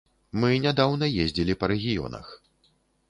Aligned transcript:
Мы 0.43 0.47
нядаўна 0.63 1.09
ездзілі 1.25 1.59
па 1.65 1.69
рэгіёнах. 1.73 2.25